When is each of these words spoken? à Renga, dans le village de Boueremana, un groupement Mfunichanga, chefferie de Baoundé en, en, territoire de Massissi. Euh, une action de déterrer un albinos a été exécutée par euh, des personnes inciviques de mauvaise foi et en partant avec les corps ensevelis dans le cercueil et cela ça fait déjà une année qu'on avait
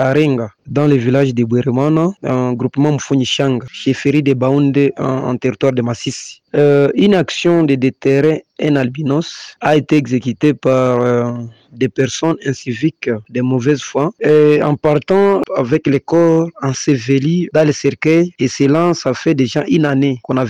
à 0.00 0.14
Renga, 0.14 0.48
dans 0.66 0.86
le 0.86 0.96
village 0.96 1.34
de 1.34 1.44
Boueremana, 1.44 2.08
un 2.22 2.54
groupement 2.54 2.92
Mfunichanga, 2.92 3.66
chefferie 3.70 4.22
de 4.22 4.32
Baoundé 4.32 4.92
en, 4.98 5.28
en, 5.28 5.36
territoire 5.36 5.72
de 5.74 5.82
Massissi. 5.82 6.40
Euh, 6.54 6.90
une 6.94 7.14
action 7.14 7.62
de 7.64 7.74
déterrer 7.74 8.44
un 8.60 8.76
albinos 8.76 9.56
a 9.60 9.76
été 9.76 9.96
exécutée 9.96 10.54
par 10.54 11.00
euh, 11.00 11.32
des 11.70 11.88
personnes 11.88 12.36
inciviques 12.46 13.10
de 13.28 13.40
mauvaise 13.40 13.82
foi 13.82 14.10
et 14.20 14.60
en 14.62 14.74
partant 14.74 15.42
avec 15.56 15.86
les 15.86 16.00
corps 16.00 16.48
ensevelis 16.62 17.48
dans 17.54 17.64
le 17.64 17.72
cercueil 17.72 18.32
et 18.38 18.48
cela 18.48 18.94
ça 18.94 19.14
fait 19.14 19.34
déjà 19.34 19.64
une 19.68 19.86
année 19.86 20.18
qu'on 20.24 20.36
avait 20.36 20.48